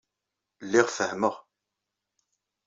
Lliɣ 0.65 0.87
fehmeɣ. 0.97 1.35